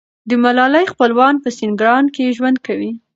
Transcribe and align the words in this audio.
د 0.29 0.31
ملالۍ 0.43 0.85
خپلوان 0.93 1.35
په 1.43 1.49
سینګران 1.57 2.05
کې 2.15 2.33
ژوند 2.37 2.57
کوي. 2.65 2.91